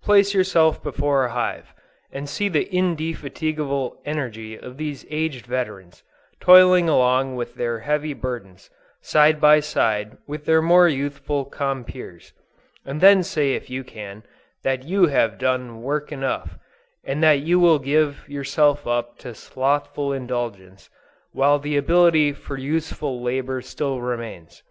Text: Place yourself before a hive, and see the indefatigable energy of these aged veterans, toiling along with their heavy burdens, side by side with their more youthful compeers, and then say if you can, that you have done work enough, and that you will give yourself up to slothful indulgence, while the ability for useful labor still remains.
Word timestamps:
Place 0.00 0.32
yourself 0.32 0.80
before 0.80 1.24
a 1.24 1.32
hive, 1.32 1.74
and 2.12 2.28
see 2.28 2.48
the 2.48 2.72
indefatigable 2.72 4.00
energy 4.04 4.56
of 4.56 4.76
these 4.76 5.04
aged 5.10 5.44
veterans, 5.44 6.04
toiling 6.38 6.88
along 6.88 7.34
with 7.34 7.56
their 7.56 7.80
heavy 7.80 8.14
burdens, 8.14 8.70
side 9.00 9.40
by 9.40 9.58
side 9.58 10.18
with 10.24 10.44
their 10.44 10.62
more 10.62 10.86
youthful 10.86 11.44
compeers, 11.44 12.32
and 12.86 13.00
then 13.00 13.24
say 13.24 13.54
if 13.56 13.68
you 13.68 13.82
can, 13.82 14.22
that 14.62 14.84
you 14.84 15.06
have 15.08 15.36
done 15.36 15.82
work 15.82 16.12
enough, 16.12 16.56
and 17.02 17.20
that 17.20 17.40
you 17.40 17.58
will 17.58 17.80
give 17.80 18.24
yourself 18.28 18.86
up 18.86 19.18
to 19.18 19.34
slothful 19.34 20.12
indulgence, 20.12 20.90
while 21.32 21.58
the 21.58 21.76
ability 21.76 22.32
for 22.32 22.56
useful 22.56 23.20
labor 23.20 23.60
still 23.60 24.00
remains. 24.00 24.62